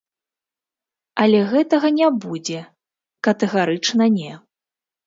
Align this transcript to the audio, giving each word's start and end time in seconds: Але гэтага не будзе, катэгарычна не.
Але 1.25 1.39
гэтага 1.53 1.93
не 1.99 2.09
будзе, 2.25 2.59
катэгарычна 3.29 4.11
не. 4.19 4.33